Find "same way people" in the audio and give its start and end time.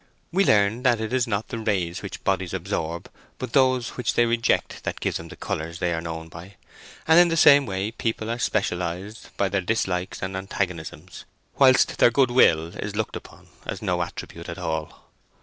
7.37-8.27